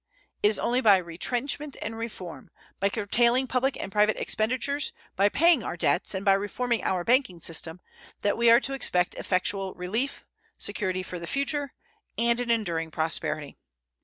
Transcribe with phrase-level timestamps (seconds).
[0.41, 5.61] It is only by retrenchment and reform by curtailing public and private expenditures, by paying
[5.63, 7.79] our debts, and by reforming our banking system
[8.21, 10.25] that we are to expect effectual relief,
[10.57, 11.73] security for the future,
[12.17, 13.57] and an enduring prosperity.